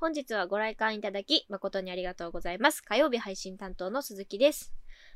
[0.00, 2.82] 本日はご来館いただき、誠にありがとうございます。
[2.82, 4.72] 火曜日配信担当の鈴木です。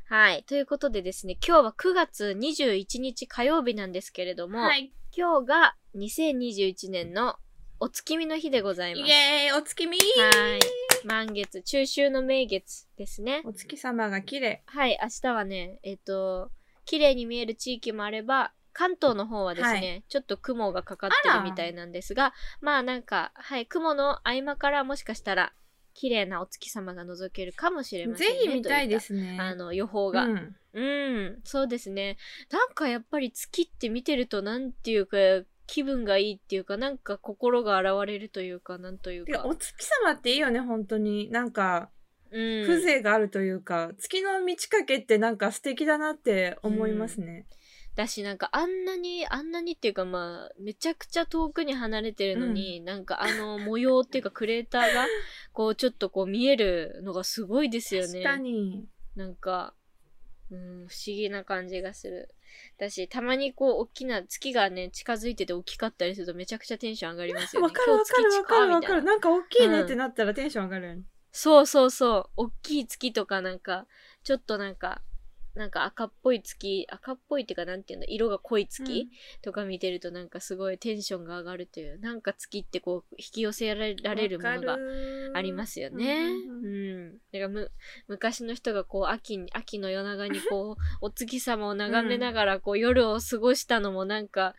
[0.08, 0.42] はい。
[0.42, 4.92] ということでですね、今日は9月21日火曜日なんですけれども、はい。
[5.16, 7.37] 今日が2021年の
[7.79, 9.08] お月見の日でございます。
[9.08, 11.07] イエーイお月見はい。
[11.07, 13.43] 満月、中秋の名月ですね。
[13.45, 14.64] お月様が綺麗。
[14.67, 16.51] はい、明日はね、えっ、と、
[16.87, 25.52] 綺麗に見える地域もあれば、関東の方はですね、はちょっと雲がかかってるみたいなんですが、まあなんか、はい、雲の合間からもしかしたら、
[25.95, 28.40] 綺麗なお月様が覗けるかもしれませんぜね。
[28.40, 29.36] ひ見たいでとすね。
[29.39, 30.25] あの、予報が。
[30.25, 32.17] うんうん、そうですね。
[32.50, 35.17] なんかやっぱり月って見てると、なんていうか、
[35.67, 39.45] 気分がいいっていうか、なんか心が洗われるというか、なんというか。
[39.45, 41.31] お月様っていいよね、本当に。
[41.31, 41.91] なんか、
[42.31, 47.47] うん、風情があるというか、月の満ち欠けってなんか素敵だなって思いますね。
[47.95, 55.06] だしなんかあんなにあんなにっていうかまあめちゃくちゃ遠くに離れてるのに、なんかあの模様っていうか クレーターが
[55.53, 58.23] こうちょっとこう見えるのがすごいですよね。
[58.23, 58.89] 確かに。
[59.15, 59.75] なんか
[60.51, 62.31] うん不思議な感じがする。
[62.79, 67.69] だしたまにこう大きな月がね近づいてて大きかったりするとめちゃくちゃテンション上がりますよね。
[67.69, 68.95] わかるわかるわかるわかる。
[69.03, 70.87] ななんか大きいねってなったらテンション上がる。
[70.89, 71.03] よね。
[71.31, 72.31] そうそうそう。
[72.37, 73.87] 大きい月とかなんか
[74.23, 75.03] ちょっとなんか
[75.55, 79.08] なんか赤っぽい月赤っぽいっていうかなんていうんだ色が濃い月、
[79.42, 84.78] とか見てるとなんかすごいテンションが上がるというなんか月ってこう引き寄せられられるものが
[85.34, 86.31] ありますよね。
[86.31, 87.12] ううんん。
[87.33, 87.70] だからむ
[88.09, 94.55] 昔の人がこう秋に秋の夜長にこうお月様を眺めながらこう夜を過ごしたのもなんか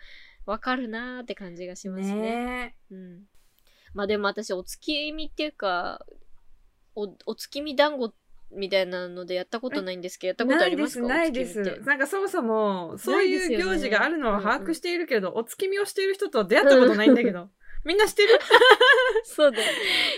[0.46, 2.16] わかるなーって感じがしますね。
[2.16, 3.22] ねうん。
[3.94, 6.06] まあでも私お月見っていうか
[6.96, 8.14] おお月見団子
[8.56, 11.08] みたいなのでやったことないんですけどやったことありますか？
[11.08, 11.88] ないです、ないです。
[11.88, 17.50] なんかそもそも、そういう行事があるのは把握しているけど、お月見をしている人とは出会ったことないんだけど。
[17.84, 18.40] みんなしてる？
[19.26, 19.64] そうだよ。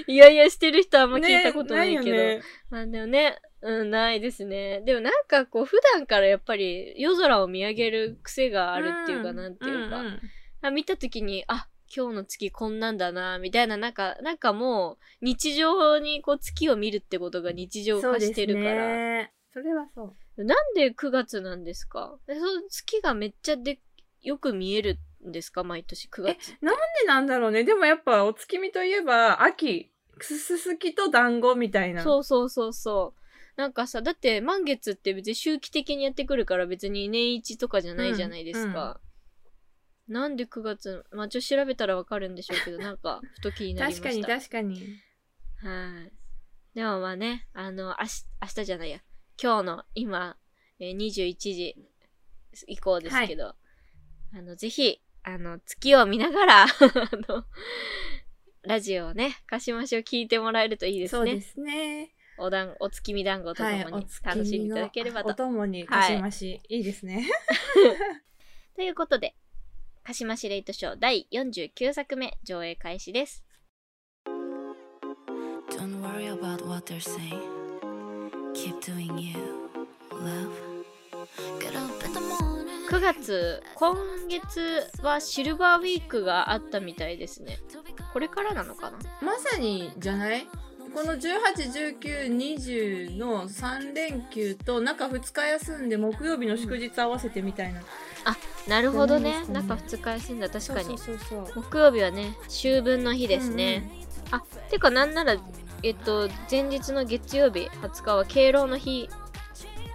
[0.06, 2.04] いやいやしてる人はあんま聞いたことないけど。
[2.04, 4.82] ねよねまあでもね、うん、ないですね。
[4.86, 10.20] でもなんかこう普段からやっぱり夜空を見上げる癖があるっていうか、なんていうか、んん
[10.62, 18.88] あ見た時に、あ、今日の月こんなんだな、みたいな、なんか、なんかもう、日常にこう月を見るってことが日常化してるから。
[18.88, 20.44] ね、それはそう。
[20.44, 22.18] なんで9月なんですか？
[22.28, 23.80] でその月がめっちゃで、
[24.22, 25.64] よく見えるんですか？
[25.64, 26.58] 毎年9月。
[26.62, 27.64] なんでなんだろうね。
[27.64, 32.04] でもやっぱお月見といえば、秋、すすすきと団子みたいな。
[32.04, 33.22] そうそうそうそう。
[33.56, 39.00] なんかさ、だって満月って別に周期的にやってくるから別に年一とかじゃないじゃないですか。
[40.08, 44.28] なんで9月、まあ、ちょっと調べたらわかるんでしょうけど、なんか、ふと気になりま確した。
[44.28, 45.00] かに確かに。
[45.58, 46.12] はい。
[46.76, 49.00] でもまあね、あの、明日、明日じゃないや。
[49.42, 50.38] 今日の今、
[50.80, 51.76] えー21時
[52.68, 53.56] 以降ですけど、
[54.34, 56.68] あの、ぜひ、あの、月を見ながら、 あ
[57.28, 57.46] の、
[58.64, 61.32] ラジオをね、かしましを聞いてもらえるといいですね。
[61.32, 62.12] そうですね。
[62.38, 65.30] おだん、お月見団子ととはい、もに楽しんでいただければと。
[65.30, 67.28] お供にかしまし、い、いですね。
[68.76, 69.36] ということで、
[70.06, 73.44] かしましレイトショー第49作目上映開始です。
[75.72, 77.42] Don't worry about what they're saying.
[78.54, 79.34] Keep doing you,
[80.12, 80.52] love.
[81.60, 82.88] Get up in the morning.
[82.88, 83.98] 9月、今
[84.30, 87.58] 月はシルバーウィークがあったみたいですね。
[88.14, 89.00] これからなのかな？
[89.24, 90.46] まさにじゃない？
[90.94, 97.82] この18、19、20の3連休と中2日休んで木曜日の祝日合わせてみたいな。
[98.68, 99.44] なるほどね。
[99.46, 100.98] じゃない中です2日休んだ、確かに。
[100.98, 101.64] そうそうそう。
[101.64, 103.90] 木曜日はね、秋分の日ですね。
[104.32, 105.36] あ、てかなんなら、
[105.84, 109.08] えっと、前日の月曜日20日は敬老の日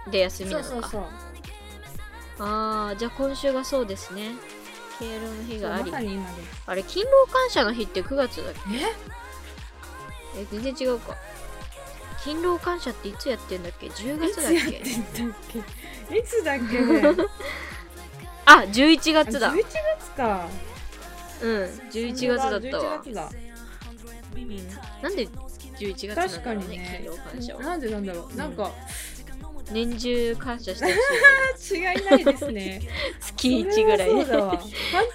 [0.09, 0.77] で休みそなのか。
[0.79, 1.03] うそうそう。
[2.39, 4.31] ああ、じゃあ今週がそうですね。
[4.99, 6.25] 敬老の日がありま。
[6.67, 8.59] あれ、勤労感謝の日って9月だっけ？
[10.37, 10.41] え？
[10.43, 11.15] え、全然違うか。
[12.23, 14.79] 勤労感謝っていつやってんだっけ ?10 い月だっけ？
[15.27, 15.39] んだっ
[16.09, 16.17] け？
[16.17, 16.79] いつだっけ？
[16.79, 17.01] ね
[18.51, 19.53] あ、11月だ。
[19.53, 20.47] 11月か。
[21.41, 23.03] うん、11月だったわ11。
[23.03, 23.29] 月だ。
[25.01, 25.27] なんで
[25.79, 27.01] 11月確かにね。
[27.59, 28.35] なんでなんだろう。
[28.35, 28.71] なんか、
[29.71, 30.91] 年中感謝してほ
[31.57, 31.77] しい。
[31.79, 32.81] 違いないですね。
[33.21, 34.57] 月1ぐらいそうだわ。
[34.57, 34.67] 半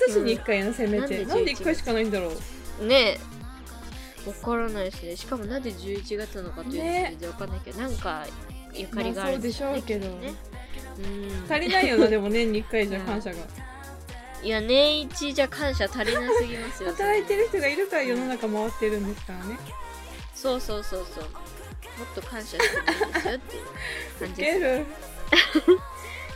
[0.07, 1.25] 年に1回やな、せめて。
[1.25, 2.33] 11なんで1回しかないんだろ
[2.81, 2.87] う。
[2.87, 4.29] ねえ。
[4.29, 5.17] わからないですね。
[5.17, 8.27] しかもなんで11月なのかというとね全然わかんないけど、なんか
[8.73, 10.09] ゆかりがあるんでしょうけど。
[10.09, 10.35] ね。
[10.99, 11.53] うん。
[11.53, 13.37] 足りないよな、でも年に1回じゃ感謝が。
[14.43, 16.91] いや、年一じゃ感謝足りなすぎますよ。
[16.91, 19.59] 働いてる人がいるから世の中回ってるんですからね。
[20.35, 21.25] そうそうそうそう。
[21.25, 21.31] も
[22.05, 23.65] っと感謝してもいいですよっていう
[24.21, 24.87] 感ウじで。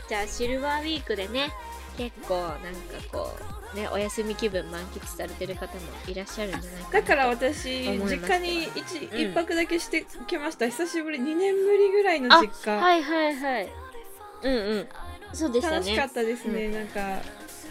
[0.09, 1.51] じゃあ、シルバーウィークでね、
[1.97, 2.59] 結構なんか
[3.11, 3.35] こ
[3.73, 13.69] うねお休み気分満喫されてる方もいらっしゃるんじゃないかなだから私実家に一うん一泊だけしてきました久しぶり2年ぶりぐらいの実家、はいはいはい
[14.43, 14.87] うんうん。
[15.33, 15.75] そうでしたね。
[15.77, 17.21] 楽しかったですね、なんか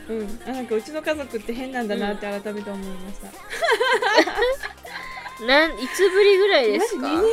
[0.08, 0.40] うん。
[0.46, 3.28] あなんかうちの家族って変なんだなって改めて思いました、
[5.46, 7.02] なんいつぶりぐらいですか？
[7.02, 7.28] マジ2年以上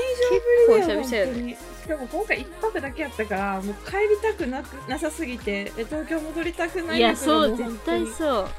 [0.75, 1.55] ぶりだよ結構久々よね本当に。
[1.55, 8.29] しかも今回一泊だけやったからもう帰りたくなくなさすぎてえ東京戻りたくないいやそう絶対そう。
[8.43, 8.49] は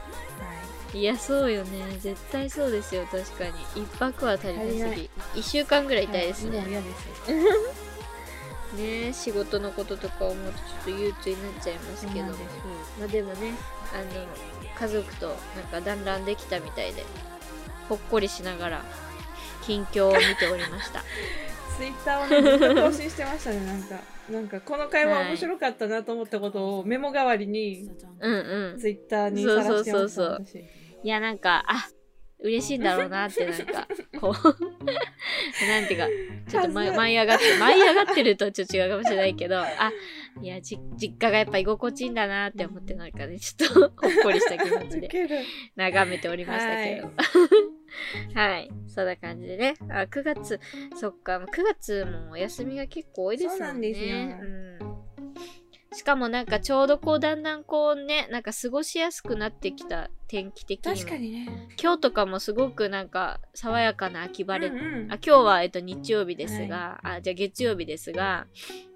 [0.94, 1.02] い。
[1.04, 1.84] やそうよね。
[2.00, 3.50] 絶対そうですよ確かに。
[3.82, 5.10] 一泊は足りなすぎ。
[5.34, 7.06] 一週間ぐらいいたいですね、はいもう嫌です
[8.76, 12.26] ね仕事のこととか思うとちょっと憂鬱になっちゃいますけど。
[12.98, 13.52] まあでもね
[13.94, 14.26] あの
[14.78, 17.04] 家族となんか団らんできたみたいで
[17.88, 18.84] ほっこりしながら
[19.62, 21.02] 近況を見ておりました。
[21.78, 24.00] ツイッターをねずっと更新してましたねなんか。
[24.30, 27.88] なんかこの会話面白かったなと思ったことをメモ代わりに
[28.20, 28.78] うんうん。
[28.78, 30.44] ツイッターにさらしてましたそうそうそう。
[30.44, 30.58] 私。
[31.02, 31.88] いやなんかあ
[32.40, 33.88] 嬉しいんだろうなってなんか
[34.20, 34.34] こう。
[35.66, 39.66] なんていうかちょっと舞舞い上がって舞い上がってるとちょっと違うかもしれないけどあ
[40.40, 43.90] いやじ実家がやっぱ居心地いいんだなって思ってなんかねちょっとほっ
[44.22, 45.08] こりした気持ちで
[45.76, 47.10] 眺めておりましたけど。
[48.34, 49.74] はい、そんな感じでね。
[49.88, 50.60] あ9月
[50.94, 54.16] そっか9月もお休みが結構多いですそうなんですよ。
[54.16, 54.20] う
[54.84, 54.87] ん
[55.92, 61.68] しかもなんかちょうどこうだんだんこうねなんか過ごしやすくなってきた天気的にも確かにね。
[61.80, 68.46] 今日とかもすごくなんか爽やかな秋晴れ、うんうんあ今日は、えっと、日曜日ですが、あじゃあ月曜日ですが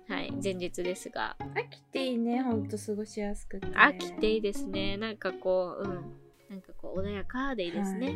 [0.08, 1.36] はい前日ですが。
[1.54, 4.96] 秋っていいねほんと過ごしやすくて秋っていいですね。
[4.96, 6.22] なんかこううん。
[6.50, 8.14] なんかこう穏やかでいいですね、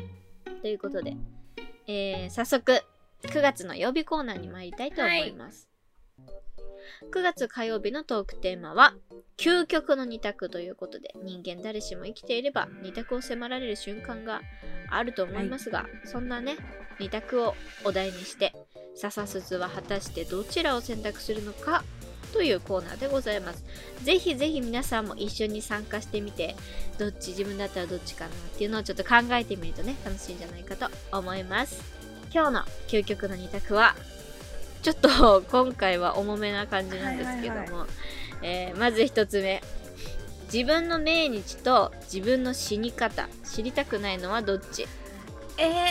[0.61, 1.17] ということで、
[1.87, 2.83] えー早速
[3.23, 5.71] 9月の曜日コーナーに参りたいと思います、
[7.13, 8.95] 9月火曜日のトークテーマは
[9.37, 14.41] 究極の二択ということで人間誰しも生きていれば二択を迫られる瞬間が
[14.91, 16.57] あると思いますが、そんなね
[16.99, 17.55] 二択を
[17.85, 18.53] お題にして
[18.95, 21.85] 笹鈴は果たしてどちらを選択するのか
[22.33, 23.65] というコーナーでございます。
[24.03, 26.57] ぜひぜひ皆さんも一緒に参加してみて
[26.99, 31.83] どっち自分だったらどっちかなっていうのをちょっと考えてみるとね楽しいんじゃないかと思います。
[32.33, 33.95] 今日の究極の二択は
[34.87, 37.89] ちょっと 今回は重めな感じなんですけども、はいはい
[38.43, 39.61] えーまず一つ目。
[40.53, 43.29] 自分の命日と自分の死に方。
[43.45, 44.87] 知りたくないのはどっち？
[45.59, 45.89] え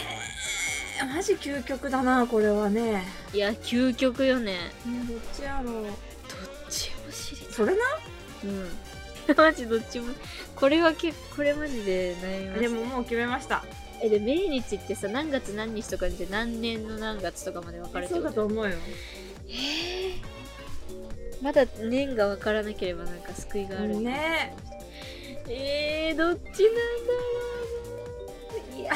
[1.02, 3.04] ー、マジ究極だなこれはね。
[3.34, 4.54] いや究極よね。
[4.54, 5.74] ねどっちやろう。
[5.74, 5.94] どっ
[6.70, 7.54] ちも知りたい。
[7.54, 7.82] それな？
[8.46, 8.70] うん。
[9.36, 10.14] マジどっちも。
[10.56, 13.66] これは結構これマジで悩みますでももう決めました
[14.06, 18.76] えで命日ってさ何月何日とかで何年の何月とかまで分かれてそうるだと思うよ。
[19.50, 24.00] えー、まだ年が分からなければなんか救いがある。
[24.00, 24.56] ね。
[25.50, 26.64] えー、どっちなんだろ
[28.68, 28.72] う。
[28.74, 28.94] ないや。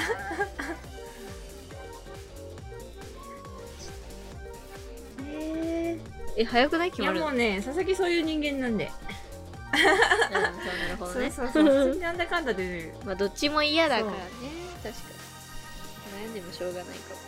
[5.31, 5.99] えー、
[6.37, 6.91] え早くない？
[6.91, 7.19] 決まるの？
[7.19, 8.85] いやもうね佐々木そういう人間なんで。
[8.85, 8.91] うん
[9.71, 9.91] そう
[10.33, 10.49] な
[10.89, 11.31] るほどね。
[11.31, 11.95] そうそうそう。
[11.97, 14.17] なんだかんだでまあどっちも嫌だからね
[14.83, 15.03] 確か
[16.19, 16.27] に。
[16.27, 17.19] 悩んでもしょうがないかも。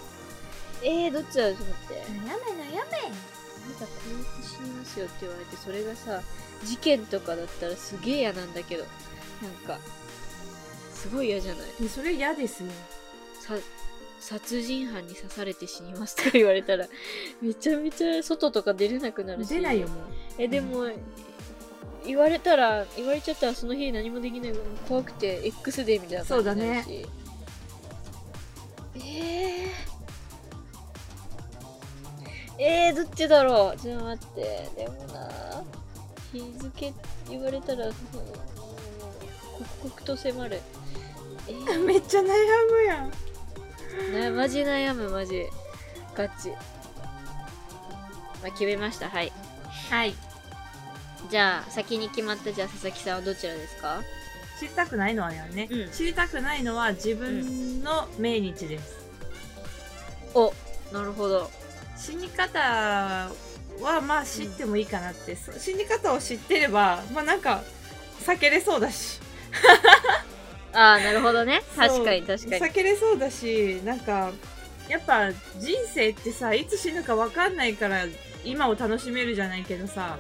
[0.84, 1.56] えー、どっちだろう？
[1.56, 2.04] ちょっと待って。
[2.12, 3.32] 悩め悩め。
[3.62, 3.92] なんかこ
[4.40, 6.24] う死にますよって言われてそれがさ
[6.66, 8.86] 事件とかだったらすげえ嫌なんだけど
[9.40, 9.78] なんか
[10.96, 12.70] すごい嫌じゃないねそれ嫌ですよ
[13.40, 13.54] さ
[14.20, 16.88] 殺人犯に刺されて死にますとか言われたら
[17.40, 19.98] めちゃめちゃ外とか出れなくなるし出ないよもう
[20.40, 20.88] えでも
[22.04, 24.54] 言われたら言われちゃったらその日何もできない
[24.88, 27.08] 怖くて X デーみたいな感じになるし
[29.14, 33.80] えー、えー、どっちだろう？
[33.80, 34.70] ちょっと待って。
[34.78, 35.64] でもな
[36.32, 36.94] 日付
[37.30, 40.62] 言われたらうん刻々と迫る。
[41.48, 41.84] えー。
[41.86, 42.32] めっちゃ悩む
[42.88, 43.12] やん。
[44.14, 45.46] なマジ悩むマジ。
[46.16, 46.50] ガチ。
[46.50, 49.10] まあ決めました。
[49.10, 49.34] はい。
[49.90, 50.16] はい。
[51.30, 52.54] じゃあ先に決まった。
[52.54, 54.02] じゃあ佐々木さんはどちらですか？
[54.60, 55.92] 知りたくないのはね、うん。
[55.92, 59.01] 知りたくないのは自分の命日です、
[60.34, 60.54] お
[60.94, 61.50] なるほど。
[61.98, 67.62] 死に方はまあ知ってもいいかなって、そ死に方を知ってればまあなんか
[68.26, 69.20] 避けれそうだし。
[70.74, 71.62] ああなるほどね。
[71.76, 72.62] 確かに確かに。
[72.62, 74.32] 避けれそうだしなんか
[74.90, 78.06] やっぱ人生ってさいつ死ぬか分かんないから
[78.44, 80.18] 今を楽しめるじゃないけどさ。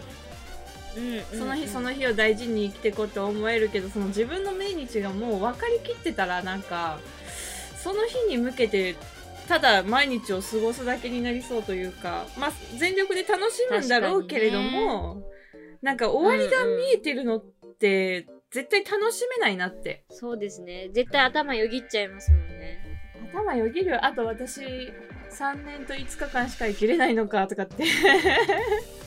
[0.96, 7.00] うんその日その日を大事に生きていこうって思えるけどその自分の命日がもう分かりきってたらなんか
[7.82, 8.98] その日に向けて
[9.48, 15.24] ただ毎日を過ごすだけになりそうというかまあ全力で楽しむんだろうけれども、
[15.82, 17.46] なんか終わりが見えてるのっ
[17.80, 20.04] て絶対楽しめないなって。
[20.10, 20.90] そうですね。
[20.94, 22.80] 絶対頭よぎっちゃいますもんね。
[23.34, 24.06] 頭よぎる。
[24.06, 24.62] あと私、
[25.32, 27.86] 3年と5日間しか生きれないのかとかって。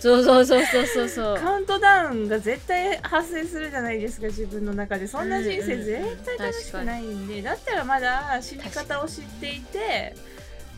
[0.00, 1.36] そうそうそうそうそうそう。
[1.38, 5.06] カウントダウンが絶対発生するじゃないですか、自分の中で。
[5.06, 10.14] そんな人生絶対楽しくないんで、だったらまだ死に方を知っていて、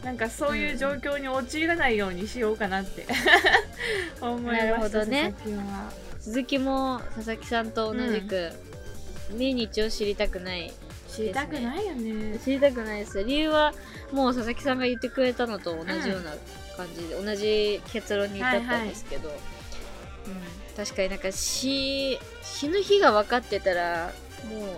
[0.05, 3.07] なんかそういう状況に陥らないようにしようかなって
[4.21, 4.65] 思いました。
[4.67, 5.35] なるほどね
[6.21, 8.51] 鈴木も佐々木さんと同じく、
[9.33, 10.73] 命日を知りたくない。
[11.17, 12.39] 知りたくないよね。
[12.39, 13.25] 知りたくないです。
[13.25, 13.73] 理由は、
[14.13, 16.35] もう佐々木さんが言ってくれたのと同じような
[16.77, 19.35] 感じで、同じ結論に至ったんですけど、うん、
[20.77, 24.13] 確かになんか死、死ぬ日が分かってたら、
[24.51, 24.69] もう、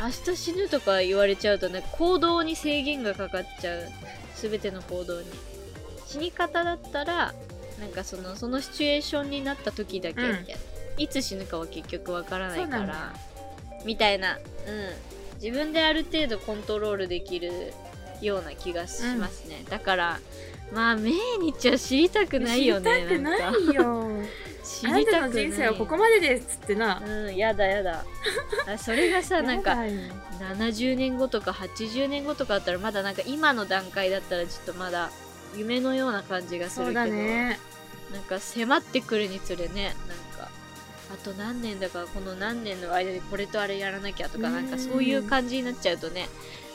[0.00, 3.88] 明日死ぬとか言われちゃうとね、行動に制限がかかっちゃう。
[4.36, 5.26] すべての行動に。
[6.06, 7.34] 死に方だったら、
[7.80, 10.60] なんかその、そのシチュエーションになった時だけ、うんみたいな。
[10.98, 13.12] いつ死ぬかは結局わからないから、
[13.84, 14.36] みたいな。
[14.36, 15.17] うん。
[15.42, 17.72] 自分である程度コントロールできる
[18.20, 19.64] ような気がしますね。
[19.68, 20.20] だから、
[20.72, 22.90] まあ、命日は知りたくないよね。
[22.90, 24.22] 知りたくないよ。
[24.64, 25.46] 知りたくない。
[25.48, 27.02] 人生はここまでですっつってな。
[27.04, 28.04] うん、やだやだ。
[28.66, 29.92] あそれがさ、なんか、やだよ
[30.40, 35.10] 70年後とか80年後とかだったらまだなんか今の段階だったらちょっとまだ
[35.56, 37.58] 夢のような感じがするけど、だね。
[38.12, 40.27] なんか迫ってくるにつれねなんか
[41.12, 46.28] あと何年だからこの何年の間でこれとあれやらなきゃとかうんなんかそういう感じになっちゃうとね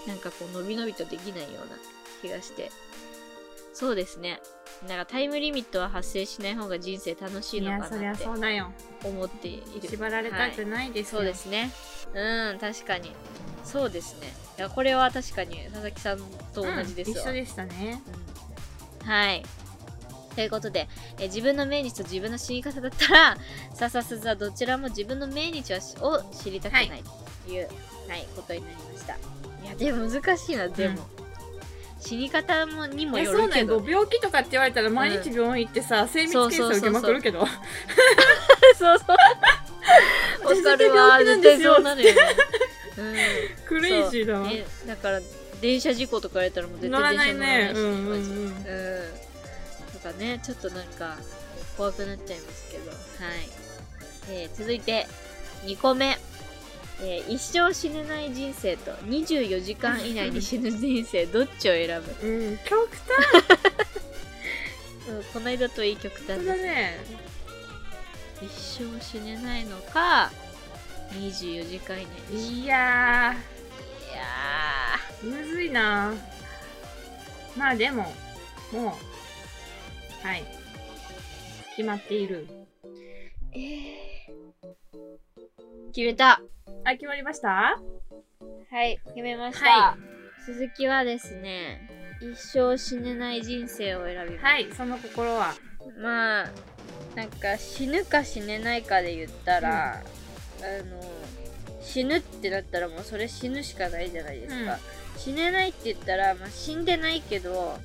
[0.07, 1.77] なんかこう伸び伸びとできないような
[2.21, 2.71] 気がして
[3.73, 4.39] そうですね
[4.87, 8.71] なんかタイムリミットは発生しない方が人生楽しいのいや、そりゃかなってそうだよ。
[9.03, 11.19] 思っている縛られたくないですよ。
[11.19, 11.71] そうですね。
[12.13, 13.11] うん、確かに。
[13.63, 14.33] そうですね。
[14.57, 16.19] いや、これは確かに佐々木さん
[16.53, 17.17] と同じですわ。
[17.17, 18.01] うん一緒でしたね。
[19.01, 19.43] うんはい。
[20.35, 20.87] ということで、
[21.19, 23.37] え自分の命日と自分の死に方だったら、
[23.73, 25.79] ささすざどちらも自分の命日を
[26.31, 27.03] 知りたくない
[27.45, 27.67] という、
[28.07, 29.13] はい、ことになりました。
[29.13, 29.17] い
[29.65, 31.07] や、でも難しいな、でも。
[31.99, 33.79] 死に方もにもよるけど。
[33.79, 37.45] ご病気とかって言われたら毎日病院行ってさ、精密検査受けまくるけど。
[38.77, 39.15] そうそう。
[40.43, 42.21] わ私かるわ、絶対そうなるよね。
[42.97, 43.15] うん。
[43.67, 44.45] クレイジーだわ。
[44.45, 45.21] そうえだから
[45.61, 47.71] 電車事故とか言われたらもう絶乗ら対電ないね。
[47.73, 48.53] 車乗らないし、うんうんうん。
[50.03, 51.17] かねちょっとなんか
[51.77, 52.89] 怖くなっちゃいますけど。
[52.91, 52.97] はい、
[54.29, 55.07] えー続いて
[55.65, 56.17] 2個目、
[57.01, 62.89] えー一生死ねない人生と24時間以内に死ぬ人生 どっちを選ぶ、うん、極
[65.07, 66.47] うん、この間といい極端端です。
[66.47, 66.99] だね。
[68.41, 68.51] 一
[68.83, 70.31] 生死ねないのか
[71.11, 72.57] 24時間以内に死ぬ？
[72.63, 73.35] いや
[74.13, 76.13] いやー、むずいな。
[77.55, 78.13] まあでも、
[78.71, 79.12] もう、
[80.23, 80.43] はい。
[81.75, 82.47] 決まっている。
[83.53, 84.03] ーえー
[85.93, 86.41] 決めた
[86.85, 87.49] あ、決まりました？
[87.49, 89.69] はい、決めました。
[89.69, 89.97] は
[90.45, 91.87] 鈴木はですね、
[92.19, 94.45] 一生死ねない人生を選びます。
[94.45, 95.53] はい、その心は。
[96.01, 96.51] まあ、
[97.15, 100.01] なんか死ぬか死ねないかで言ったら、あ
[100.83, 101.03] の、
[101.81, 104.79] 死ぬってなったらもうそれ死ぬしかないじゃないですか。
[105.17, 107.77] 死ねないって言ったら、まあ、死んでないけど、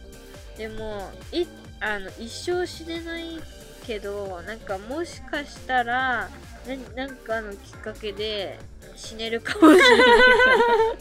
[0.57, 1.47] でも、い、
[1.81, 3.41] あの、一生死ねない
[3.87, 6.29] けど、なんかもしかしたら、
[6.67, 8.59] ななんかのきっかけで
[8.97, 9.99] 死ねるかもしれない。
[9.99, 10.05] か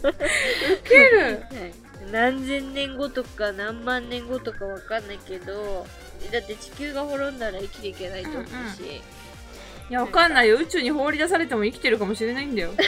[0.03, 0.10] ら。
[0.10, 1.25] 受ける。
[1.25, 1.31] は
[1.67, 1.74] い。
[2.12, 5.86] 何千年後とか何万年後とかわかんないけど
[6.31, 8.55] だって地球が滅んだら生きていけないと思うし、うんう
[8.91, 8.93] ん。
[8.93, 9.01] い
[9.89, 10.57] や、わかんないよ。
[10.57, 12.72] 宇宙に放り出されても生きてるかもしれないんだよ。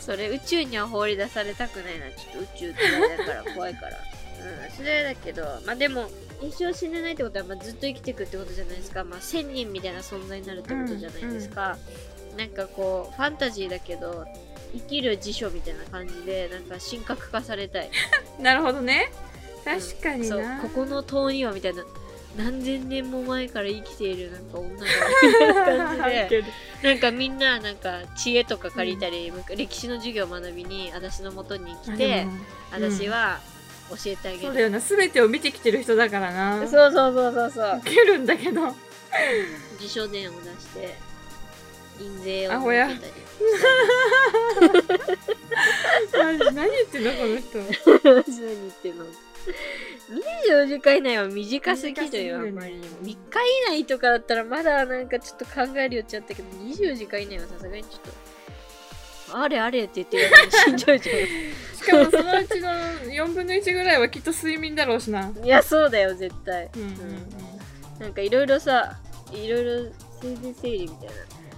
[0.00, 2.06] それ宇宙には放り出されたくないな。
[2.10, 3.92] ちょっと宇宙嫌いだから怖いから
[4.40, 6.08] うんそれだけどまあでも
[6.42, 11.76] 一生死ねないってことは、まあ、ずっと生きていくってことじゃないですかまあ千人みたいな存在になるってことじゃないですか、
[12.36, 14.24] なんかこうファンタジーだけど
[14.72, 17.90] 生きる辞書みたいな感じでなんか神格化されたい
[18.40, 19.10] なるほどね。
[19.64, 20.30] 確かにう。
[20.62, 21.84] ここの塔にはみたいな
[22.36, 24.84] 何千年も前から生きているなんか女がみ
[25.64, 26.44] たいな感じで
[26.82, 32.26] なんかみんななんか知恵とか借りたり、歴史の授業を学びに私の元に来て
[32.72, 33.40] 私は
[33.90, 34.80] 教えてあげる、そうだよな。
[34.80, 36.66] すべてを見てきてる人だからな。
[36.66, 38.74] そうそうそうそうそう受けるんだけど。
[39.78, 40.94] 辞書伝を出して
[41.98, 43.22] 印税をアホや設けたり
[46.54, 47.58] 何言ってんのこの人。
[47.58, 47.74] 何言
[48.20, 48.22] っ
[48.70, 52.98] てんの24時間以内は短すぎるよ、あまりにも。
[52.98, 53.16] 3日以
[53.68, 58.10] 内とかだったらまだなんかちょっと考えるよっちゃったけど、24時間以内はさすがにちょっと、
[59.32, 60.30] あれあれって言って
[60.66, 61.12] 死んじゃうじゃ
[61.76, 62.68] しかもそのうちの
[63.10, 65.26] 4分の1ぐらいはきっと睡眠だろうしな。
[65.26, 65.44] ん。
[65.44, 66.68] いや、そうだよ、絶対。
[66.74, 68.00] うんうんうん。
[68.00, 68.98] なんかいろいろさ、
[69.32, 71.12] いろいろ生前整理みたいな。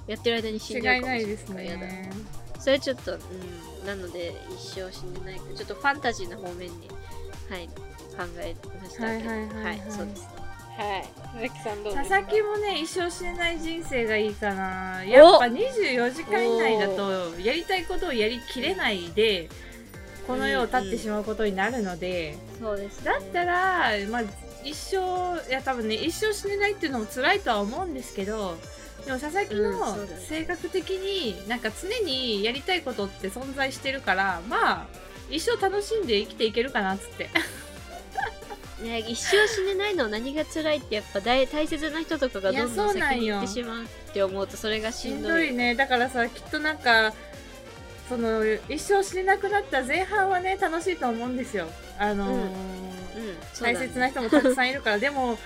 [0.06, 2.12] やってる間に死んじゃ違いないうかもしれないですねや
[2.56, 6.88] だそれちょっとうんなので一生死ねないかちょっとファンタジーの方面に
[7.48, 10.41] はい考えましたけどはいはいはいはいそうですね
[10.76, 11.08] はい。
[11.14, 15.04] 佐々木さんどうです佐か々木もね一生死ねない人生がいいかな。
[15.04, 19.48] やっぱ24時間以内だとやりたいことをやりきれないで
[20.26, 24.22] この世を立ってしまうことになるので、そうです、ね、だったらまあ
[24.64, 24.96] 一生
[25.48, 28.56] いや多分ね一生死ねないっていうのも辛いとは思うんですけど
[29.04, 30.20] でも佐々木うんのそうだね。
[30.20, 34.86] 性格的になんか常にやりたいことって存在してるからまあ
[35.28, 37.28] 一生楽しんで生きていけるかなっつって
[38.82, 45.74] ね、一生死ねないの何が辛いってやっぱ大大切な人とかがどんどん先に行ってしまうって思うとそれがししんんどいどいね。
[45.74, 47.12] だからさきっとなんか
[48.08, 51.68] その一生死ねなくなった前半はね楽しいと思うんですよ。
[51.98, 52.38] あのーうん。
[52.38, 52.46] うん。
[52.48, 52.52] ね。
[53.60, 54.98] 大切な人もたくさんいるから。
[54.98, 55.38] でも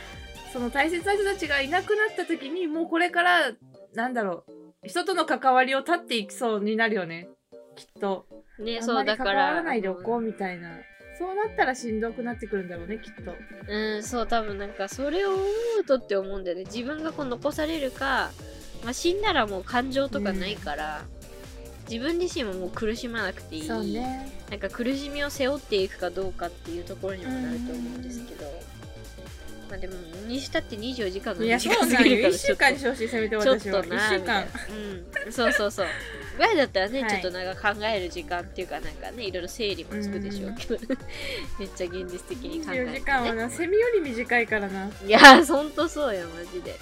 [0.52, 3.52] その大切な人たちがいなくなった時にもうこれから
[3.94, 4.44] なんだろ
[4.82, 7.28] う人との関わりを断っていきそうになるよね。
[7.76, 8.26] きっと。
[8.58, 10.78] ねそうだか関わららないでおこうみたいな
[11.18, 13.34] そうなったらしんどくなってくるんだろうねきっと。
[13.68, 15.42] うんそう多分なんかそれを思
[15.80, 16.64] うとって思うんだよね。
[16.64, 18.30] 自分がこう残されるか、
[18.84, 21.04] まあ、死んだらもう感情とかないから、
[21.88, 23.62] 自分自身ももう苦しまなくていい。
[23.64, 24.30] そうね。
[24.50, 28.44] なんか苦しみを背負っていくかどうかっていうところにもなると思うんですけど、
[29.70, 29.94] まあでも
[30.26, 32.64] にしたって24時間の短1すぎるからちょ週っと。
[32.64, 33.82] 間にしてほしいせめて私は。
[33.82, 34.44] とな1週間。
[35.26, 35.32] うん。
[35.32, 35.86] そうそうそう
[36.36, 37.10] ぐらいだったらね、はい。
[37.10, 40.78] ちょっとなんか考える時間っていうかなんかねいろいろ整理もつくでしょうけど、
[41.58, 44.90] めっちゃ現実的に考え24て、時間はね、なセミより短いからな。
[45.04, 46.78] いやほんとそうよマジで。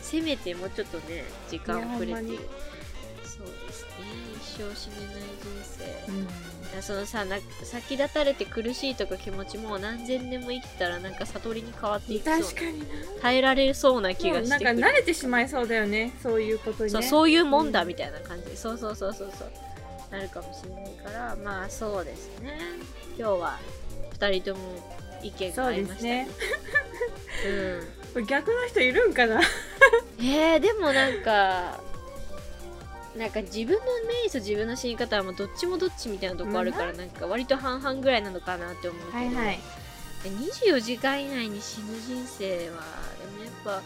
[0.00, 2.20] せめてもうちょっとね時間をくれて。
[2.20, 3.90] そうですね。
[4.36, 6.22] 一生死ねない人生、うん。
[6.22, 6.26] い
[6.74, 12.84] やそのさな先立たれて苦しいとか気持ちも何千年も生きたらなんか悟りに変わっていきそうな確かにな。
[13.22, 16.88] 耐えられそうな気もうなんかがしてくる慣れてしまいそうだよねそういうことにね。
[16.90, 18.46] そうそういうもんだみたいな感じ。
[18.46, 19.50] で、そうそうそうそうそう。
[20.10, 22.58] なるかもしれないからまあそうですね。
[23.18, 23.58] 今日は
[24.18, 26.04] 2人とも意見がそう合いました。
[26.04, 27.84] ねですね。
[28.16, 28.26] うん。
[28.26, 29.40] 逆の人いるんかな？
[30.18, 31.80] えー、でもなんか
[33.16, 39.60] なんか自分のメイと自分の死に方はもうどっちもどっちみたいなとこあるから、なんか割と半々ぐらいなのかなって思うけど、はいはい。
[40.24, 43.82] え24時間以内に死ぬ人生はでもやっぱ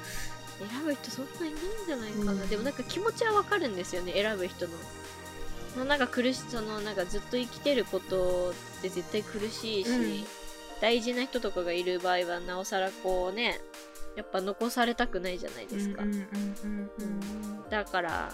[0.58, 1.54] 選ぶ人そんないないん
[1.86, 2.48] じゃないかな、うん。
[2.48, 4.72] でもなんか気持ちはわかるんですよね選ぶ人の。
[5.74, 10.24] そのなんか苦しそのなんかずっと生きてることって絶対苦しいし、うん。
[10.80, 13.60] 大事な人とかがいる場合はなおさらこうね
[14.16, 16.02] やっぱ残されたくないじゃないですか、
[17.68, 18.32] だから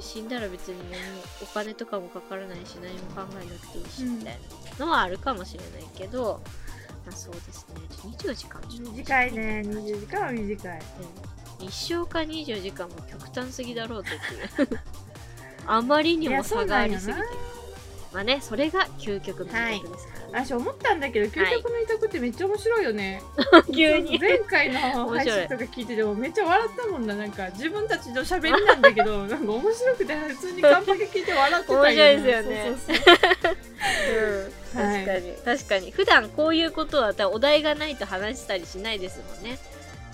[0.00, 4.18] 死んだら別に何もお金とかもかからないし何も考えなくていいしうん。
[4.18, 4.38] みたい
[4.78, 6.40] なのはあるかもしれないけど、
[7.06, 7.80] まあそうですね。
[8.18, 9.32] 24時間ちょっと短い。
[9.32, 9.62] ね。
[9.64, 10.80] 20時間は短い。
[11.60, 11.66] うん。
[11.66, 14.80] 一生か24時間も極端すぎだろうとっていう。
[15.66, 17.20] あまりにも差がありすぎて。
[18.12, 20.15] まあねそれが究極の二択ですから。
[20.15, 23.22] ね、私思ったんだけど究極の委託ってめっちゃ面白いよね、
[23.74, 24.18] 急に。
[24.18, 27.14] 前回の配信とか聞いててもめっちゃ笑ったもんな。
[27.14, 32.76] なんか自分たちの喋りなんだけど なんか面白くて普通にカンパケ聞いて笑ってたん面白いですよね。
[32.86, 32.92] そ
[34.74, 35.04] うん、はい。
[35.04, 35.90] 確かに、確かに。
[35.92, 39.58] 普段こういうことはお題がないと話したりしないですもんね。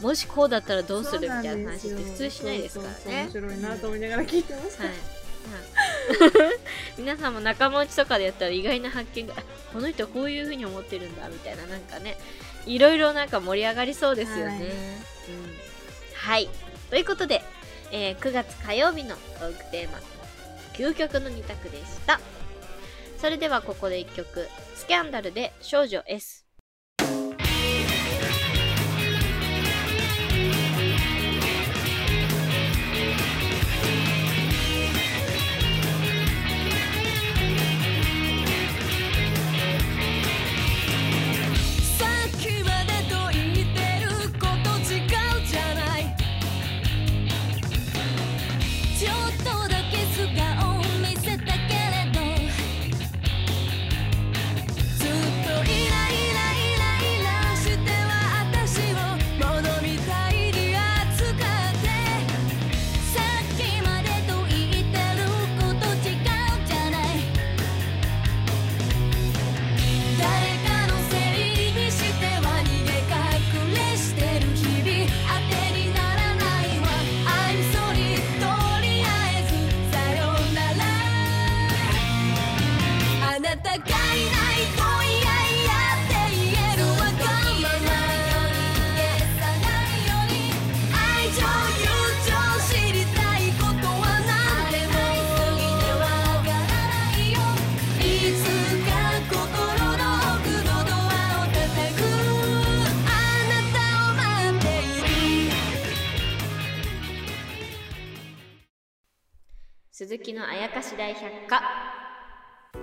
[0.03, 3.23] もしこうだったらどうするみたいな話って普通しないですからね。
[3.23, 4.93] 面白いなと思いながら聞いてました、はい、
[6.99, 12.17] 皆さんも仲間内とかでやったら意外な発見があこの人こういう風に思ってるんだみたいななんかね
[12.67, 14.53] いろいろなんか盛り上がりそうですよね。
[14.53, 14.71] はいうん、
[16.15, 16.49] はい
[16.91, 17.43] ということで、
[17.91, 19.99] えー9月火曜日のトークテーマ
[20.75, 22.21] 「究極の二択」でした。
[23.19, 26.42] それではここで1曲「スキャンダル」で「少女 S」。
[83.73, 84.83] がいないと
[85.17, 87.65] やって言えるわないよ
[90.93, 91.41] 愛情
[91.81, 91.89] 友
[92.23, 92.31] 情
[92.69, 94.05] 知りたいことは
[94.71, 94.93] でも
[96.45, 97.35] からないよ
[97.99, 98.05] い
[98.37, 98.45] つ
[98.85, 98.91] か
[99.31, 99.41] 心
[99.81, 100.01] の
[100.37, 101.57] 奥のドアを叩
[101.95, 101.99] く
[103.09, 103.11] あ
[103.49, 105.53] なたを待っている
[109.91, 112.02] 鈴木のあやかし大百科。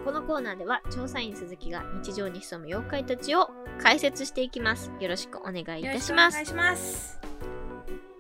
[0.10, 7.20] このコーナーでは調査員鈴木が日常に潜む妖怪たちを解説していきますよろしくお願いいたしますお願いします。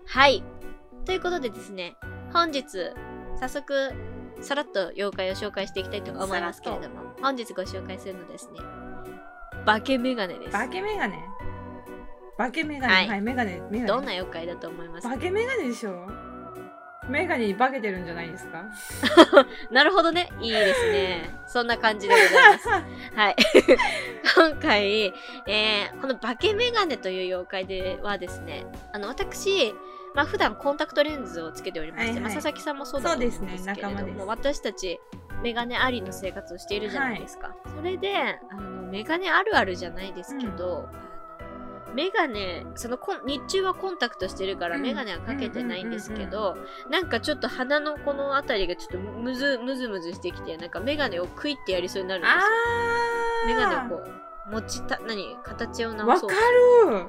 [0.05, 0.43] はい
[1.05, 1.95] ということでですね
[2.31, 2.63] 本日
[3.39, 3.91] 早速
[4.39, 8.59] さらっと妖怪を紹介していきたいと思いますけれども本日ご紹介するのはですね
[9.65, 11.17] 化けメガネですバケメガネ。
[12.37, 12.93] バケメガネ。
[12.93, 13.85] はいはい。
[13.87, 15.15] どんな妖怪だと思いますか？
[15.15, 16.07] バケメガネでしょ？
[17.09, 18.65] メガネに化けてるんじゃないですか？
[19.71, 20.29] なるほどね。
[20.39, 21.29] いいですね。
[21.47, 22.69] そんな感じでございます。
[23.15, 23.35] はい。
[24.35, 25.13] 今回、
[25.47, 29.73] えー、この化けメガネという妖怪ではですね、あの、私、
[30.15, 34.99] まあ普段コンタクトレンズをつけておりまして、はいはいまあ佐々木さんもそうだと思うんですけれどそうですね私たち、
[35.43, 37.55] メガネありの生活をしているじゃないですか。
[37.75, 38.13] それで、
[38.51, 40.99] あの、メガネあるあるじゃないですけど、あの
[41.93, 44.81] メガネ、そのコン日中はコンタクトしてるからうん。
[44.81, 46.57] メガネはかけてないんですけど、
[46.89, 52.41] なんかちょっと鼻のこの辺りがちょっとむずむずむずしてきてなんかメガネをクイってやりそうになるんですよ。
[53.47, 54.03] メガネをこ
[54.49, 56.29] う持ちた何形を直そう。
[56.29, 56.41] わか
[56.91, 57.07] る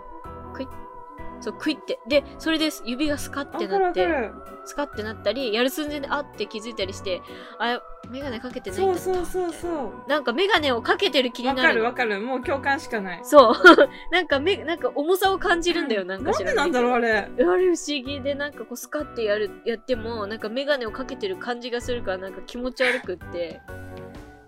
[1.41, 4.31] そうクイってでそれです指がスカってなって
[4.65, 7.23] スカってなったりやる寸前であって気づいたりして
[7.59, 11.69] あメガネかけてないんだったそうそうそうななんかメガネをかけてる気になる。
[11.71, 12.21] のるわかる。
[12.21, 13.21] もう共感しかない。
[13.23, 13.55] そう。
[14.13, 17.11] なんかめなんか重さを感じるんだよ、なんか知らなんでなんだろうあれ。
[17.13, 23.63] あれ不思議でなんかこうスカってやるやってもなんかメガネをかけてる感じがするからなんか気持ち悪くって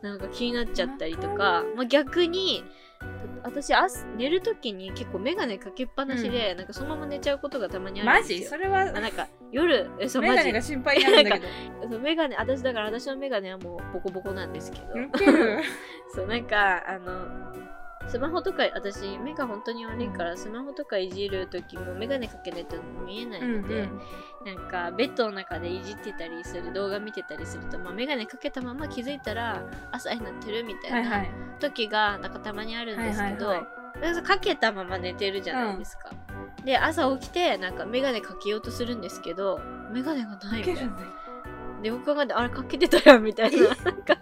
[0.02, 2.64] なんか気になっちゃったりとか、まあ、逆に
[3.44, 8.38] 私朝寝る時に結構メガネかけっぱなしで、なんかそのまま寝ちゃうことがたまにあるマんですよ。
[8.38, 8.44] ジ？
[8.46, 8.82] それは？
[8.82, 11.88] あなんか夜えそうメマジが心配になるんだけど。
[11.90, 14.86] そうメガネ私だから私のメガネはもうボコボコなんですけど、
[16.14, 17.52] そうなんかあの
[18.08, 23.88] スマホとか私目が本当に悪いからスマホとかいじる時もメガネかけないと見えないので、
[24.44, 31.24] なんかベッドの中でいじってたりする動画見てたりすると、まあ、メガネかけたまま気づいたら朝になってるみたいな
[31.58, 33.66] 時がなんかたまにあるんですけど、はいはい
[34.24, 36.10] かけたまま寝てるじゃないですか。
[36.64, 39.60] で朝起きてなんかメガネかけようとするんですけど
[39.92, 40.74] メガネがないみたいな。
[40.74, 41.08] ウケるんだよ
[41.82, 43.68] で僕考えてあれかけてたやんみたいな。
[43.68, 44.16] なんか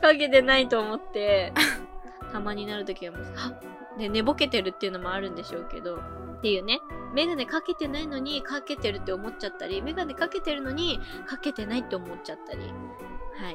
[0.00, 1.52] かけてないと思って
[2.32, 3.58] たまになるときはもうはっ
[3.98, 6.80] で寝ぼけてるっていうのもあるんでしょうけどっていうね。
[7.14, 12.58] メガネかけてないのにかけてるって思っちゃったりメガネかけてるのにかけてないって思っちゃったり。
[12.60, 13.50] は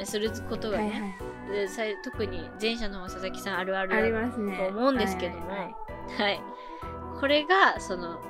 [0.00, 0.06] い。
[0.06, 1.56] することがはいね、はい。
[1.56, 1.82] でさ
[2.16, 5.74] 最に前者の佐々木さんあるあるあと思うんですけどもはいはい
[6.22, 6.40] はい。
[7.20, 8.20] これがその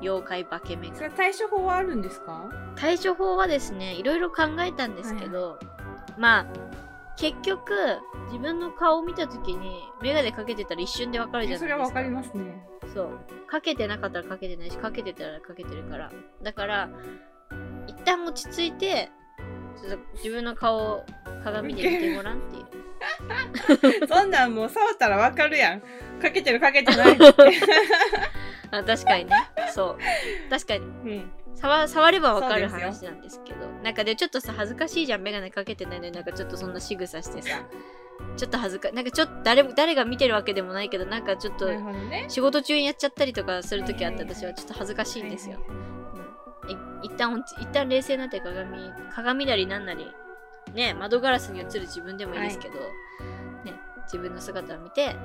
[0.00, 2.50] 妖怪化けメガ対処法はあるんですか？
[2.74, 5.60] 対処法はですねいろいろ考えたんですけど、
[6.18, 6.46] まあ
[7.16, 7.72] 結局
[8.26, 11.76] 自分の顔を見た時に眼鏡かけてたら一瞬でわかるじゃないですか。
[11.76, 12.64] それはわかりますね。
[12.94, 13.20] そう。
[13.46, 16.10] かけてなかったらかけてないしかけてたらかけてるから。
[16.42, 16.88] だから
[17.86, 19.10] 一旦落ち着いて
[19.80, 21.06] ちょっと自分の顔を
[21.44, 22.66] 鏡で見てごらんっていう
[24.08, 25.80] そんなんもう触ったらわかるやん。
[26.20, 27.24] かけてるかけてないって。
[28.70, 29.50] あ確かにね。
[29.72, 29.98] そう。
[30.50, 30.80] 確かに。
[30.80, 31.32] うん。
[31.54, 33.66] 触触ればわかる話なんですけど。
[33.82, 37.64] なんかでちょっとさ恥ずかしいじゃん眼鏡かけてないのになんかちょっとそんな仕草してさ
[38.36, 41.68] ちょっと恥ずかなんかちょっと誰も誰が見てるわけでもないけどなんかちょっと
[42.28, 45.58] 仕事中にやっちゃったりとかする時あってはいはいはい私はちょっと恥ずかしいんですよ。
[46.64, 50.06] うん、い一旦一旦冷静になって鏡鏡なりなんなり
[50.74, 52.74] ね窓ガラスに映る自分でもいいですけど、
[53.64, 55.16] ね自分の姿を見て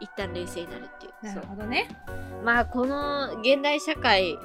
[0.00, 1.26] 一旦冷静になるっていう。
[1.26, 1.88] なるほどね。
[2.44, 4.38] まあこの現代社会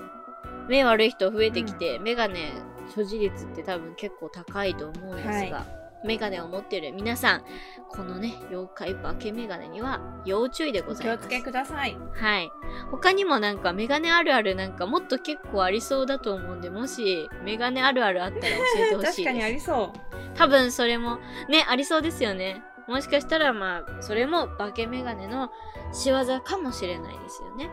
[0.67, 2.53] 目悪い人増えてきて、メガネ
[2.93, 5.65] 所持率って多分結構高いと思うんですが、
[6.03, 6.93] メガネを持ってる。
[6.93, 7.43] 皆さん
[7.89, 11.19] このね妖怪化けメガネには要注意でごおざいます。
[11.19, 11.97] 気をつけください。
[12.13, 12.51] はい。
[12.91, 19.99] 他にもなんかメガネあるあるなんかもっと結構ありそうだと思うんでもしメガネあるあるあったら教えてほし 確かにありそう。
[20.35, 22.63] 多分それもねありそうですよね。
[22.87, 25.49] もしかしたらまあそれも化けメガネの
[25.93, 27.69] 仕業かもしれないですよね。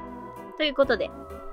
[0.56, 1.10] ということで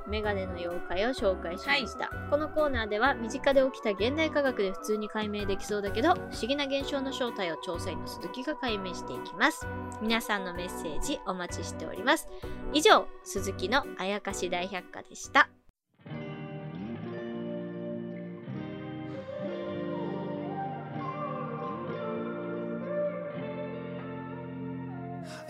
[0.07, 9.67] メガネの妖怪を紹介しました、このコーナーでは身近で起きた現代科学で普通に解明できそうだけど不思議な現象の正体を調査員の鈴木が解明していきます。
[10.01, 12.27] 皆さんのメッセージお待ちしております。
[12.73, 15.49] 以上鈴木のあやかし大百科でした。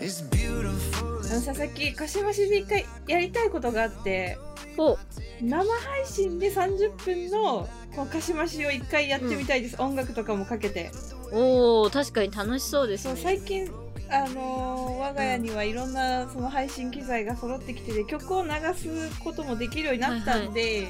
[0.00, 4.38] の佐々木かしましで一回やりたいことがあって
[4.76, 4.98] お。
[5.40, 10.90] 生配信で30分のこのかしましを一回やってみたいです、音楽とかもかけて。
[11.32, 13.70] おー確かに楽しそうですそうね最近
[14.10, 20.88] あのー我が家にはいろんなその配信機材が揃ってきてて曲を流すこともできるようになったんで、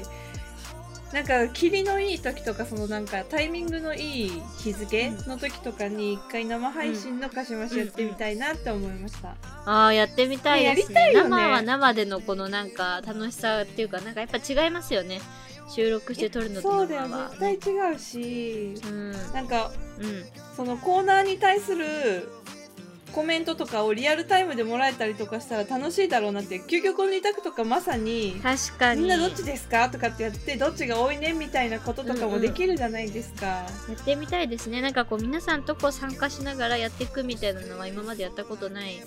[1.13, 11.01] なんか霧のいい時とかそのなんかタイミングのいい日付の時とかに一回生配信のかしましやってみたいなって思いました、ああやってみたいですね。
[11.01, 11.29] やりたいよね。
[11.29, 15.19] 生は生でのこのなんか楽しさっていうかなんかやっぱ違いますよね。
[15.69, 17.07] 収録して撮るのとそうだよ
[17.39, 18.73] 絶対違うし。
[18.85, 19.11] うん。
[19.33, 20.25] なんかうん。
[20.55, 22.27] そのコーナーに対する
[23.11, 29.01] コメントとかをリアルタイムでもらえたりとかしたら楽しいだろうなって究極の二択とかまさに確かに。
[29.01, 34.81] みんなどっちですかとかってやってどっちが多いねみたいなこととかもできるじゃないですか、やってみたいですね。
[34.81, 39.01] なんかこう皆さんとこう参加しながらやっていくみたいなのは今までやったことない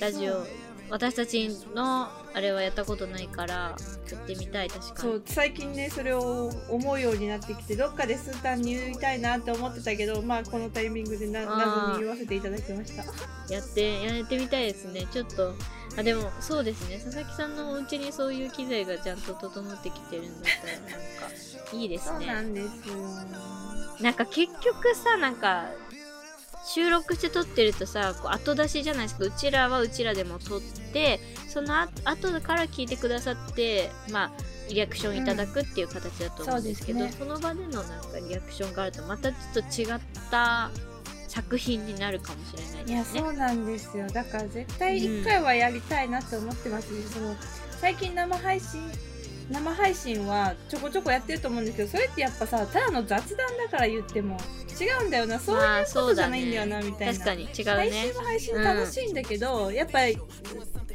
[0.00, 0.46] ラジオ
[0.90, 3.76] 私たちのあれはやったことないからや
[4.14, 4.98] ってみたい確かに。
[4.98, 13.04] そう最近ねそれを思うようになってきてどっかでスータンに言いたいなって思ってたけどまあこのタイミングでな謎に言わせていただきました。
[13.52, 15.06] やってやってみたいですね。
[15.12, 15.54] ちょっと
[15.96, 16.98] あでもそうですね。
[16.98, 20.96] 佐々木さんのお家にそういう機材がちゃんと整ってきてるんだったらなんか
[21.72, 22.94] いいですそうなねんですよ。
[24.00, 25.66] なんか結局さなんか
[26.64, 30.60] 収録して撮ってるとさこう後出しじゃないですかうちらはうちらでも撮っ
[30.92, 34.30] てそのあ後から聞いてくださってまあ
[34.72, 40.70] リアクションいただくっていう形だと思うんですけど、うんそうですその場でのなんかリアクションがあるとまたちょっと違った
[41.26, 43.20] 作品になるかもしれないいやですね。
[43.20, 44.06] そうなんですよ。
[44.08, 47.36] だから絶対一回はやりたいなって思ってますし、その
[47.80, 48.82] 最近生配信
[49.50, 54.36] 生配信はちょこちょこやってると思うんですけどそれってやっぱさただの雑談だから言っても
[54.80, 55.38] 違うんだよな。
[55.38, 57.12] そういうまあことじゃないんだよなみたいな。
[57.12, 58.14] 確かに違う配ね信。
[58.14, 60.18] は配信楽しいんだけど、やっぱり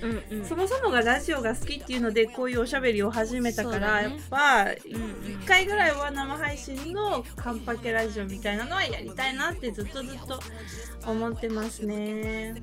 [0.06, 0.46] うんうん。
[0.46, 4.76] そもそもがラジオが好きっていうのでこういうおしゃべりを始めたから、やっぱうんうん
[5.46, 10.40] 1回ぐらいは生配信のカンパケラジオみたいなのはやりたいなってずっとずっと
[11.06, 12.56] 思ってますね。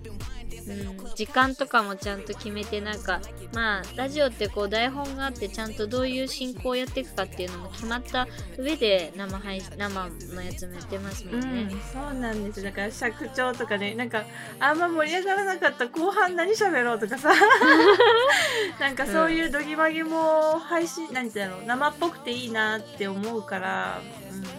[0.68, 3.20] うん、時間とかもちゃんと決めてなんか
[3.54, 8.28] まあラジオってこう台本があってちゃんとどういう進行をやっていくかっていうのも決まった
[8.58, 12.62] 上で生配信生のやつもやってますもうんんね、、そうなんです。
[12.62, 14.24] だから尺調とかねなんか
[14.60, 15.88] あんま盛り上がらなかった。
[15.88, 17.31] 後半何喋ろうとかさ
[18.78, 24.00] なんかそういうどぎまぎも配信なんてだろう生っぽくていいなって思うから、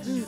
[0.05, 0.13] うん。
[0.13, 0.27] うんうん。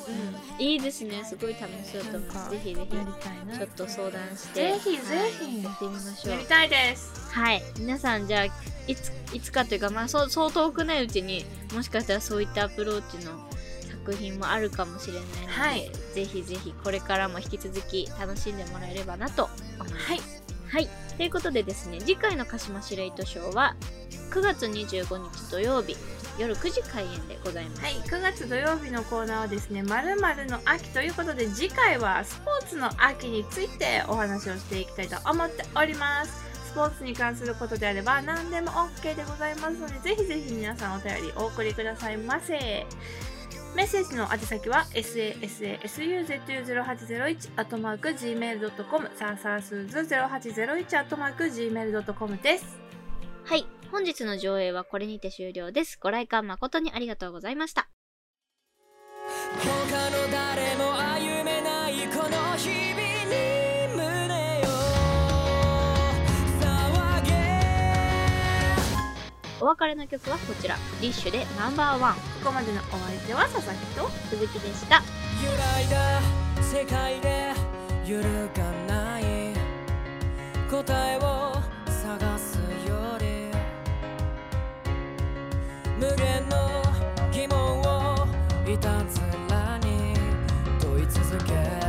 [0.60, 1.24] いいですね。
[1.26, 2.96] すごい楽しそうと思いますぜひぜひ。
[2.96, 3.58] やりたいな。
[3.58, 4.74] ちょっと相談して。
[4.74, 5.46] ぜひぜひ。
[5.46, 5.64] はい。
[5.64, 6.34] やってみましょう。
[6.34, 7.32] やりたいです。
[7.32, 7.64] はい。
[7.80, 13.32] 皆さんじゃあいついつかというかまあそうそう遠くないうちにもしかしたらそういったアプローチの
[14.06, 15.92] 作品もあるかもしれないので、はい。
[16.14, 20.12] ぜひぜひこれからも引き続き楽しんでもらえればなと思います。
[20.12, 20.35] はい
[20.76, 20.90] はい。
[21.16, 23.78] ということでですね、次回の鹿島司令図賞は
[24.30, 25.96] 9月25日土曜日
[26.38, 27.82] 夜9時開演でございます。
[27.82, 36.44] はい、9月土曜日のコーナーはですね、まるの秋ということで、次回はスポーツの秋についてお話をしていきたいと思っております。
[36.66, 42.86] スポーツに関することであれば何でも OK でございますので、ぜひぜひ皆さんお便りお送りくださいませ。
[43.76, 52.80] メッセージの宛先は sasasuzu0801 アットマーク gmail.com さあさあすず0801アットマーク gmail.com です。
[53.44, 53.68] はい。
[53.92, 56.00] 本日の上映はこれにて終了です。
[56.02, 57.90] ご来館誠にありがとうございました。
[59.60, 61.35] 他の誰も歩
[69.66, 70.76] お別れの曲はこちら。
[71.02, 72.14] ディッシュでナンバーワン。
[72.14, 74.98] ここまでのお相手は佐々木と鈴木でした。
[74.98, 75.02] 揺
[75.58, 76.22] らいだ
[76.62, 77.52] 世界で
[78.06, 79.24] 揺るがない
[80.70, 81.56] 答えを
[81.88, 83.50] 探すより
[86.00, 86.84] 無限の
[87.32, 88.28] 疑問を
[88.72, 90.14] いたずらに
[90.80, 91.85] 問い続け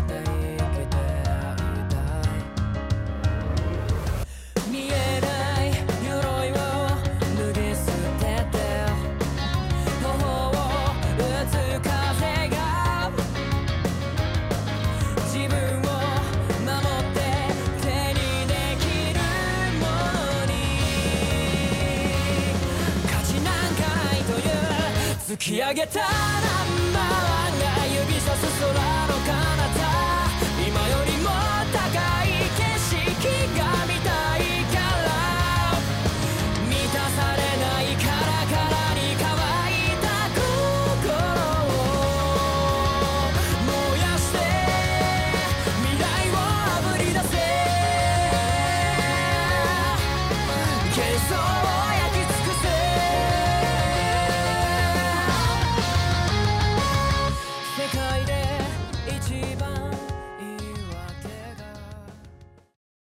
[25.75, 26.46] 勝ちな